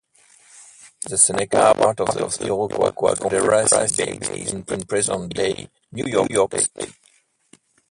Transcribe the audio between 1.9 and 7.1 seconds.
part of the Iroquois Confederacy based in present-day New York state.